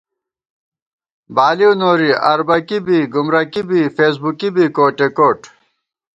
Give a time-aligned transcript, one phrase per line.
[1.35, 5.39] بالِؤ نوری اربَکی بی گُمرَکی بی فېسبُکی بی کوٹے کوٹ